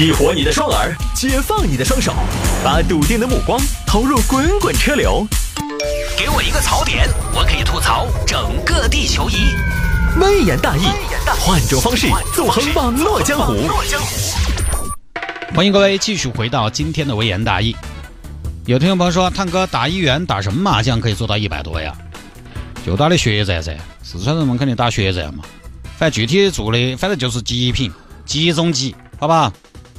[0.00, 2.14] 激活你的双耳，解放你的双手，
[2.64, 5.26] 把笃定的目光投入滚滚车流。
[6.16, 9.54] 给我一个槽点，我可以吐槽整个地球仪。
[10.18, 10.86] 微言大义，
[11.38, 13.68] 换种方式纵横网络江湖。
[15.54, 17.76] 欢迎各位继续回到今天的微言大义。
[18.64, 21.94] 有听众朋友说，探哥打一元打什么麻将可以做到一百多呀？
[22.86, 25.44] 就打的血战噻，四川人们肯定打血战嘛。
[25.98, 27.92] 反正具体做的，反正就是极品、
[28.24, 29.52] 集中级，好吧？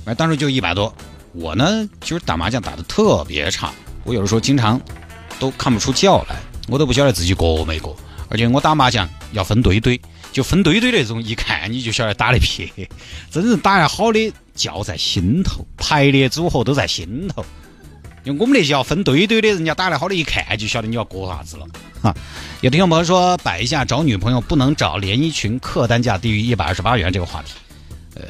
[0.04, 0.94] 反正当时就一百多。
[1.34, 3.72] 我呢，其实打麻将打的特别差，
[4.04, 4.80] 我有的时候经常
[5.40, 6.36] 都看不出觉来，
[6.68, 7.96] 我都不晓得自己过没过。
[8.30, 10.00] 而且我打麻将要分堆堆，
[10.32, 12.70] 就分堆堆那种，一看你就晓得打的撇。
[13.30, 17.46] 真正打得好的叫在心头，排列组合都在心头。
[18.24, 21.66] 因为我们那些要分堆堆的，人家打得好的，一看就晓得你要过啥子了。
[22.02, 22.16] 哈，
[22.62, 27.54] 有听众朋友说摆一下找女朋友不能找连衣裙，客单价低于一百二十八元这个话题。
[28.16, 28.24] 呃，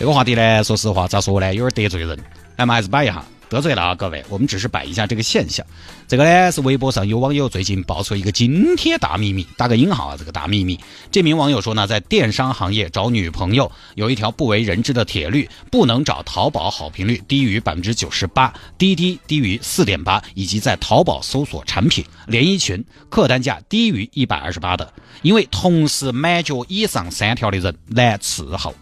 [0.00, 2.18] 这个话题呢，说实话咋说呢，有点得罪人，
[2.56, 3.22] 那么还是摆一下。
[3.50, 5.66] 得罪了啊，各位，我们只是摆一下这个现象。
[6.08, 10.80] 这个呢是微博上有网友最近爆出一个惊天大秘密，打个引号啊，这个大秘密。
[11.10, 24.90] 这名网友说呢，在电商行业找女朋友有一条不为人知的铁律，不能找淘宝好评率低于百分之九十八，滴滴低于四点八，以及在淘宝搜索产品连衣裙客单价低于一百二十八的，
[25.20, 28.74] 因为同时满足以上三条的人难伺候。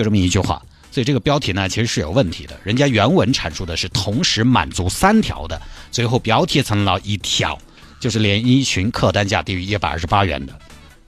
[0.00, 0.60] 就这么一句话。
[0.90, 2.58] 所以这个标题呢，其实是有问题的。
[2.64, 5.60] 人家原文阐述的是同时满足三条的，
[5.92, 7.56] 最后标题成了一条，
[8.00, 10.58] 就是连衣裙客单价低于一百二十八元的。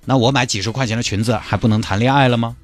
[0.05, 2.55] 那我买几十块钱的裙子还不能谈恋爱了吗？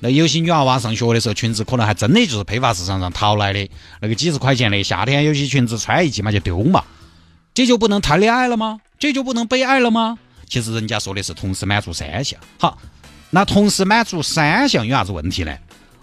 [0.00, 3.68] 那有些女娃娃上学的时候，裙子可能还真的就是批发市场上淘来的，
[4.00, 6.82] 那个几十块钱的，夏天有些裙子穿一季嘛就丢嘛，
[7.54, 8.80] 这就不能谈恋爱了吗？
[8.98, 10.18] 这就不能被爱了吗？
[10.48, 12.38] 其实人家说的是同时满足三项。
[12.58, 12.78] 好，
[13.34, 15.52] 那同时满足三项有啥子问题呢？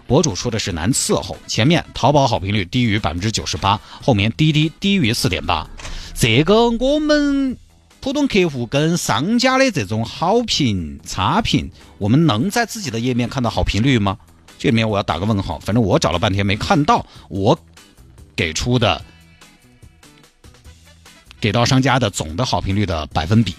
[0.06, 5.66] 博主说的是难伺候，前面淘宝好评率低于百分之九十八，后面滴滴低于四点八，
[6.14, 7.56] 这个我们
[8.02, 14.18] 普通客户跟商家的这种好评差评，我们能在自己的页面看到好评率吗？
[14.58, 17.58] 这里面我要打个问号，反正我找了半天没看到我
[18.36, 19.02] 给出的
[21.40, 23.56] 给到商家的总的好评率的百分比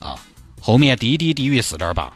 [0.00, 0.18] 啊，
[0.60, 2.12] 后面滴滴低于四点八，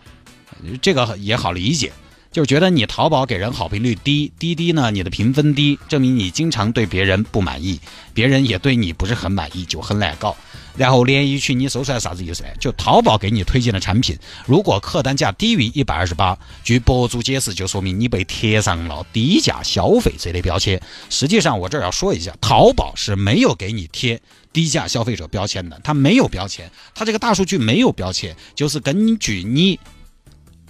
[0.81, 1.93] 这个也好理解。
[2.31, 7.81] 就是觉得你淘宝给人好评率低，滴滴呢你的评分低，证明你经常对别人不满意，
[8.13, 10.37] 别人也对你不是很满意，就很难搞。
[10.77, 12.51] 然后连衣裙你搜出来啥子意思呢？
[12.61, 14.17] 就淘宝给你推荐的产品，
[14.47, 20.81] 如果客单价低于一百二十八，据博主解释，就说明你被贴上了低价消费这类标签。
[21.09, 24.21] 实际上我这儿要说一下，淘宝是没有给你贴
[24.53, 29.81] 低价消费者标签的，它没有标签，它这个大数据没有标签，就是根据你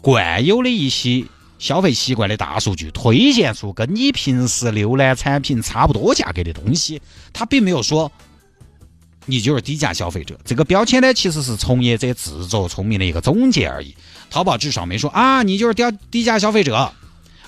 [0.00, 1.24] 惯有的一些。
[1.58, 8.12] 消费习惯的大数据推荐出跟你平时浏览产品差不多价格的东西，它并没有说
[9.26, 10.38] 你就是低价消费者。
[10.44, 13.92] 这个标签呢，其实是从业者自作聪明的一个总结而已。
[14.30, 15.82] 淘宝至少没说啊，你就是低
[16.12, 16.92] 低价消费者。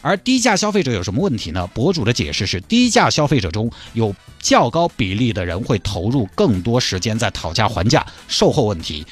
[0.02, 1.68] 而低价消费者有什么问题呢？
[1.68, 9.06] 博主的解释是，低价消费者中有较高比例的人会投入更多时间在讨价还价、售后问题、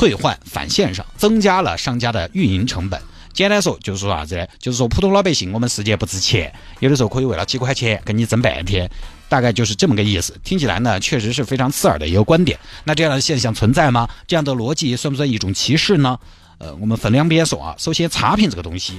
[0.00, 2.98] 退换返现上，增加了商家的运营成本。
[3.34, 4.46] 简单说就是说啥子呢？
[4.58, 8.90] 就是说普通老百姓我们世界不值钱，有的时候可以为了几块钱跟你争半天，
[9.28, 10.34] 大概就是这么个意思。
[10.42, 12.58] 听起来呢，确实是非常刺耳的一个观点。
[12.82, 14.08] 那这样的现象存在吗？
[14.26, 16.18] 这样的逻辑算不算一种歧视呢？
[16.56, 17.74] 呃，我们分两边说啊。
[17.76, 18.94] 首先，差评这个东西，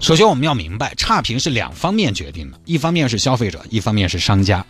[0.00, 4.66] 首先我们要明白，差评是两方面决定的，一方面是消费者，一方面是商家。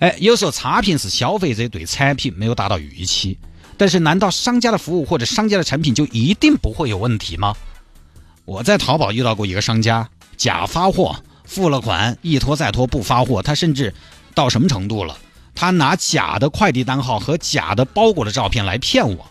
[0.00, 3.38] 哎，有时候差评是消费者对产品没有达到预期。
[3.78, 7.54] 但是，难道商家的服务或者商家的产品就一定不会有问题吗？
[8.44, 13.92] 我在淘宝遇到过一个商家假发货，付了款一拖再拖不发货，他甚至
[14.34, 15.16] 到什么程度了？
[15.54, 19.26] 他拿假的快递单号和假的包裹的照片来骗我。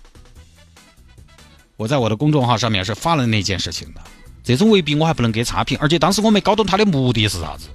[1.77, 4.01] 我在我的公众号上面是发了那件事情的。
[4.43, 7.67] 这种未必我还不能给差评，而且当时我没搞懂他的目的是啥子，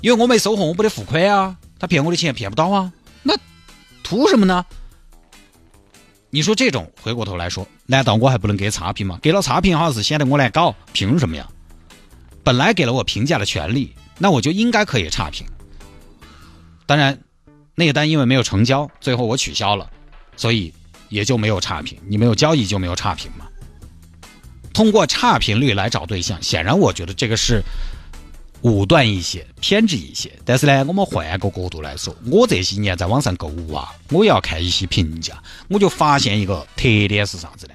[0.00, 2.92] 因为我没收货，我不得付款啊，他骗我的钱骗不到啊，
[3.22, 3.34] 那
[4.02, 4.66] 图什么呢？
[6.30, 9.18] 你说这种回过头来说，难道我还不能给差评吗？
[9.22, 11.46] 给了差评好像是显得我来搞，凭什么呀？
[12.42, 15.46] 本来给了我评价的权利，那我就应该可以差评。
[16.84, 17.18] 当然，
[17.74, 19.90] 那单因为没有成交，最后我取消了，
[20.36, 20.72] 所以
[21.08, 21.98] 也就没有差评。
[22.06, 23.46] 你没有交易就没有差评嘛？
[24.72, 27.62] 通过差评率来找对象，显然我觉得这个是。
[28.62, 37.74] 武断一些，偏执一些，但是呢，我们换个角度来说，我这些年在网上购物啊，我要看一些评价，我就发现一个特点是啥子呢？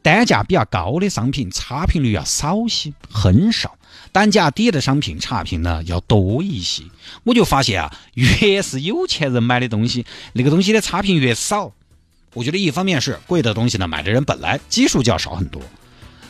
[0.00, 3.76] 单价比较高的商品差评率要少些，很少，
[4.12, 6.84] 单价低的商品差评呢要多一些。
[7.24, 11.72] 我就发现啊，越是有钱人买的东西，那个东西的差评越少。
[12.32, 15.60] 我觉得一方面是贵的东西呢，买的人本来基数就要少很多。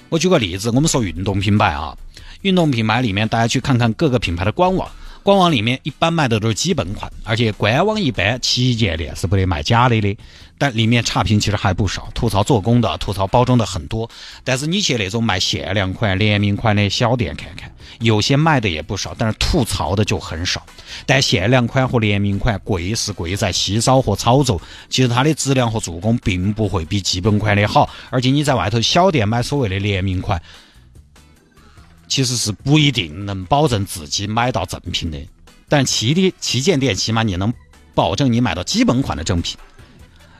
[0.08, 1.94] 我举个例子，我们说运动品牌啊，
[2.42, 4.88] 运动品牌里面大家去看看各个品牌的官网。
[5.24, 10.16] 官网里面一般卖的都是基本款，而且官网一般旗舰店是不得卖假的的。
[10.56, 14.08] 但里面差评其实还不少，吐槽做工的、吐槽包装的很多。
[14.42, 17.70] 但是你去那种卖限量款、联名款的小店看看，
[18.00, 20.64] 有些卖的也不少，但是吐槽的就很少。
[21.04, 24.58] 但限量款和联名款贵是贵在稀少和炒作，
[24.88, 27.90] 其实它的质量和做工并不会比基本款的好。
[28.08, 30.40] 而且你在外头小店买所谓的联名款。
[32.08, 35.18] 其实是不一定能保证自己买到正品的，
[35.68, 37.52] 但旗的旗舰店起码你能
[37.94, 39.56] 保证你买到基本款的正品。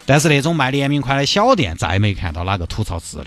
[0.07, 3.27] 但是那种卖联名款的小店，再没看到哪个吐槽质量。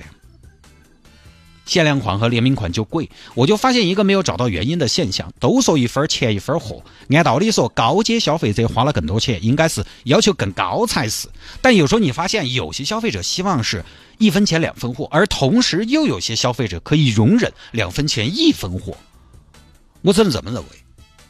[1.71, 11.29] 限量款和联名款就贵，我就发现一个没有找到原因的现象：都说一分钱一分货，按道理说高阶消费者花了更多钱，应该是要求更高才是。
[11.62, 13.85] 但有时候你发现有些消费者希望是
[14.18, 18.97] 一分钱两分货，而同时又有些消费者可以容忍两分钱一分货。
[20.01, 20.68] 我只能这么认为，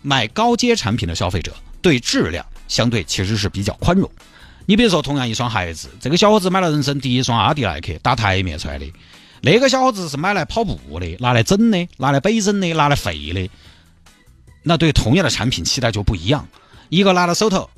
[0.01, 1.53] 买高阶产品的消费者
[1.83, 4.09] 对质量相对其实是比较宽容。
[4.65, 8.91] 你比如说，同样一双鞋子，这个小伙子买了人生第一双阿迪耐克，打台面穿的。
[9.41, 13.49] 那个小伙子是买来跑步的，拿来整的，拿来背整的，拿来废的。
[14.63, 16.47] 那对同样的产品期待就不一样。
[16.89, 17.69] 一个拿到手头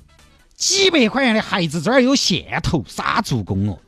[0.55, 3.79] 几百块钱的孩子，这儿有线头，啥做工哦？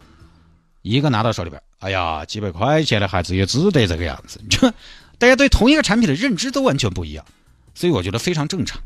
[0.81, 4.39] 一个拿到手里边，哎呀，几百块钱的孩子也只得这个样子。
[4.49, 4.73] 这
[5.19, 7.25] 大家对同一个产品的认知都完全不一样，
[7.73, 8.79] 所以我觉得非常正常。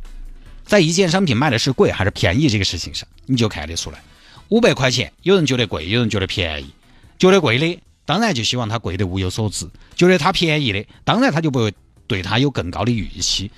[0.65, 4.01] 在一件商品卖的是贵还是便宜这个事情上，你就看得出来。
[4.49, 6.73] 五百块钱，有人觉得贵，有人觉得便宜，
[7.19, 7.79] 觉得贵的。
[8.09, 11.71] 当然就希望它贵得物有所值，觉得它便宜的，当然他就不会
[12.07, 13.51] 对它有更高的预期。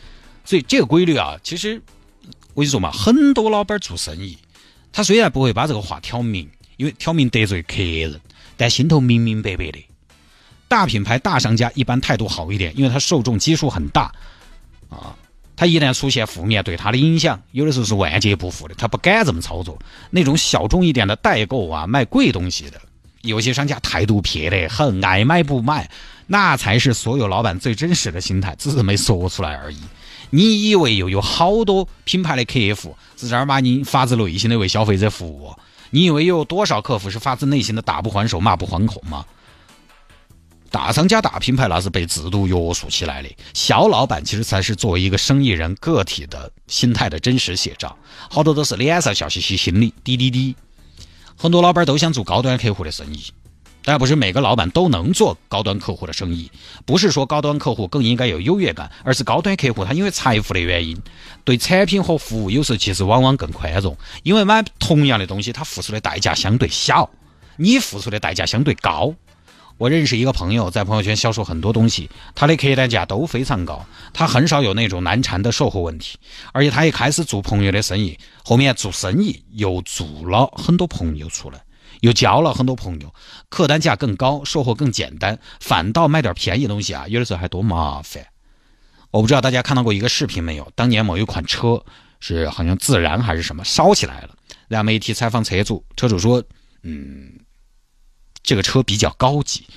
[0.44, 1.81] 所以这个规律啊，其实
[2.53, 4.38] 我跟你说嘛，很多老板做生意，
[4.92, 8.19] 他虽然不会把这个话挑明，因为挑明得罪客人，
[8.57, 9.80] 但心头明明白白的。
[10.68, 14.12] 大品牌、大商家一般态度好一点，因为他受众基数很大
[14.89, 15.15] 啊。
[15.56, 19.80] 他一旦出现负面对他的影响，有的时候是万劫不复的，他不敢这么操作。
[20.09, 22.81] 那种小众一点的代购啊，卖贵东西的。
[23.21, 25.89] 有些商家态度撇得很，爱买不买，
[26.27, 29.77] 那才是所有老板最真实的心态，只是没说出来而已。
[30.29, 35.53] 你以为又有好多品牌的客户是正儿八经发自内心的为消费者服务？
[35.89, 39.25] 你以为又有多少客户是发自内心的打不还手、骂不还口吗？
[40.69, 47.94] 大商家、大品牌那是被制度约束起来的，小老板其实才是作为一个生意人个体的心态的真实写照。
[48.29, 50.56] 好多都是脸上笑嘻嘻，心里滴滴滴。
[51.41, 53.33] 很多老板都想做高端客户的生意，
[53.83, 56.51] 但不是每个老板都能做高端客户的生意。
[56.85, 60.95] 不是说高端客户更应该有优越感，而是高端客户他因为财富的原因，
[61.43, 63.97] 对产品和服务有时候其实往往更宽容。
[64.21, 67.09] 因为买同样的东西，他付出的代价相对小，
[67.57, 69.11] 你付出的代价相对高。
[69.79, 73.83] 我认识一个朋友，在朋友圈销售很多东西，他的客单价都非常高，
[74.13, 76.19] 他很少有那种难缠的售后问题，
[76.51, 81.63] 而且他一开始做朋友的生意，后面做生意又做了很多朋友出来，
[82.01, 83.13] 又交了很多朋友，
[83.49, 88.27] 客单价更高，售后更简单，反倒买点便宜东西啊，有的时候还多麻烦。
[89.11, 90.71] 我不知道大家看到过一个视频没有？
[90.75, 91.83] 当年某一款车
[92.19, 94.36] 是好像自燃还是什么烧起来了，
[94.67, 96.43] 让媒体采访车主，车主说，
[96.83, 97.33] 嗯。
[98.43, 99.67] 这个车比较高级，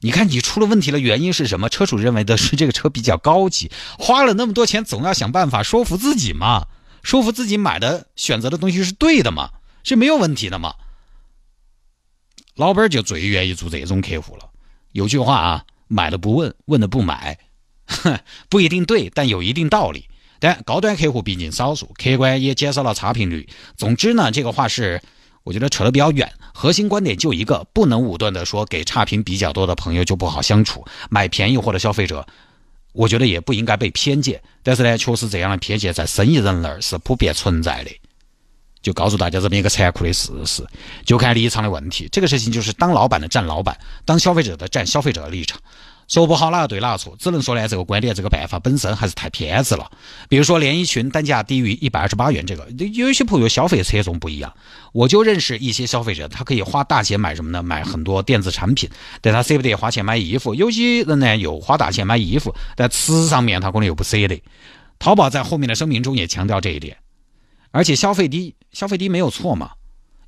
[0.00, 1.68] 你看你出了问题了，原因是什么？
[1.68, 6.66] 车主认为的是这个车比较高级，花了那么多钱，总要想办法说服自己嘛，
[7.02, 9.50] 说服自己买的选择的东西是对的嘛，
[9.84, 10.74] 是没有问题的嘛。
[12.54, 14.50] 老板就最愿意做这种客户了。
[14.92, 17.38] 有句话啊，买了不问，问了不买，
[17.86, 20.08] 哼， 不一定对，但有一定道理。
[20.40, 23.48] 但高端客户毕竟少数，客观也减少了差评率。
[23.76, 25.00] 总之呢，这个话是。
[25.44, 32.26] 我觉得扯得比较远，核心观点就一个，不能武断的说给差评比较多的朋友就不好相处，买便宜货的消费者，
[32.98, 34.42] 我觉得也不应该被偏见。
[34.64, 37.90] 但是呢，确实这样的偏见在生意人那儿是普遍存在的，
[38.82, 40.66] 就告诉大家这么一个残酷的事实，
[41.06, 42.08] 就看立场的问题。
[42.10, 45.60] 这个事情就是当老板的站老板，当消费者的站消费者的立场。
[46.08, 49.90] 说不好哪个对哪个错，只能说呢，这个观点这个办法本身还是太偏执了。
[50.28, 54.52] 比如说连衣裙单价低于一百二十八元，这个有些朋友消费侧重不一样。
[54.92, 57.62] 我就认识一些消费者，他可以花大钱买什么呢？
[57.62, 58.88] 买很多电子产品，
[59.20, 60.54] 但他舍不得花钱买衣服。
[60.54, 64.42] 有些人呢又花大钱买衣服，但吃上面他可能又不舍得。
[64.98, 66.96] 淘宝在后面的声明中也强调这一点，
[67.70, 69.72] 而且消费低，消费低没有错嘛。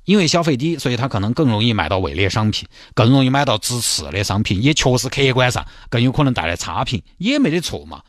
[0.05, 8.01] 因为消费低，所以他可能更容易买到伪劣商品，更容易买到直次的商品，也确实客观上更有可能带来差评，也没得错嘛。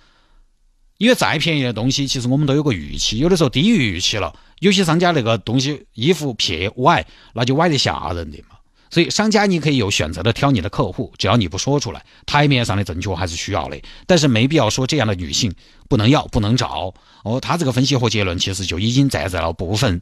[0.98, 8.56] 因为再便宜的东西，其实我们都有个预期，有的时候低于预期了，有些商家那个东西衣服撇歪，那就歪得吓人的嘛。
[8.88, 15.52] 所以商家你可以有选择的挑你的客户，只要你不说出来，台面上的正确还是需要的，但是没必要说这样的女性
[15.88, 16.94] 不能要、不能找。
[17.24, 20.00] 哦，他这个分析和结论其实就已经站在了部分。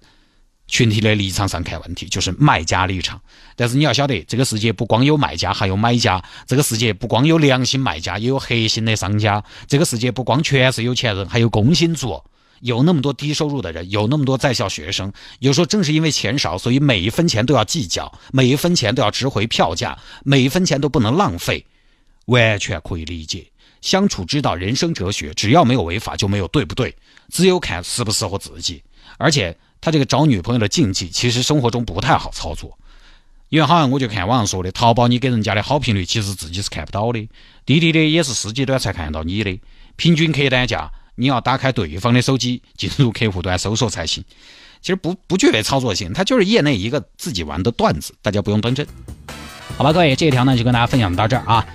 [0.71, 3.21] 群体的立场上看问题，就是卖家立场。
[3.57, 12.23] 但是你要晓得，这个世界不光有卖家，还有买家；这个世界不光有良心卖家，也有黑心的商家；这个世界不光全是有钱人，还有工薪族，
[12.61, 15.13] 有那么多低收入的人，有那么多在校学生。
[15.41, 21.67] 有时候正是因为钱少，所以每一分钱都要计较，每一分钱都要值回票价，每一分钱都不能浪费，
[22.27, 23.45] 完全可以理解。
[23.81, 26.95] 相处之道，人生哲学，只要没有违法，就没有对不对，
[27.29, 28.83] 只有看适不适合自己，
[29.19, 29.55] 而且。
[29.81, 32.79] 他这个找女朋友的禁忌，其实生活中不太好操作，
[33.49, 37.29] 因为好像我就看网上说的，淘宝你给人家的好评率，其实自己是看不到的。
[37.65, 39.61] 滴滴的也是司机端才看到你的
[39.97, 44.25] 平均客单价，你要打开对方的手机进入客户端搜索才行。
[44.81, 48.87] 其实不不具备操作性，它就是业内一个自己玩的段子，大家不用当真。
[49.77, 51.67] 好吧，各位，这一条呢就跟大家分享到这儿啊。